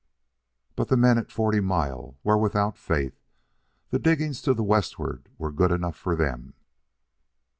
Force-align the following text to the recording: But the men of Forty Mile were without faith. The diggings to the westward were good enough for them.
But 0.75 0.87
the 0.87 0.97
men 0.97 1.19
of 1.19 1.31
Forty 1.31 1.59
Mile 1.59 2.17
were 2.23 2.35
without 2.35 2.75
faith. 2.75 3.21
The 3.91 3.99
diggings 3.99 4.41
to 4.41 4.55
the 4.55 4.63
westward 4.63 5.29
were 5.37 5.51
good 5.51 5.71
enough 5.71 5.95
for 5.95 6.15
them. 6.15 6.55